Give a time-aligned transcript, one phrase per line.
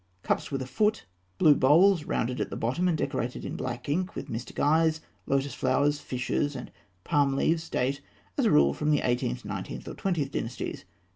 [0.23, 1.05] Cups with a foot
[1.37, 1.45] (fig.
[1.59, 4.99] 232), blue bowls, rounded at the bottom and decorated in black ink with mystic eyes,
[5.27, 6.63] lotus flowers, fishes (fig.
[6.63, 6.71] 233), and
[7.03, 8.01] palm leaves, date,
[8.35, 10.85] as a rule, from the Eighteenth, Nineteenth, or Twentieth Dynasties.